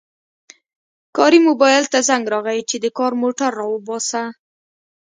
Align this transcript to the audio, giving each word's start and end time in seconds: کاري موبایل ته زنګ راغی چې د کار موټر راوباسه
کاري 1.17 1.39
موبایل 1.47 1.83
ته 1.91 1.99
زنګ 2.07 2.23
راغی 2.33 2.61
چې 2.69 2.77
د 2.83 2.85
کار 2.97 3.11
موټر 3.21 3.49
راوباسه 3.61 4.23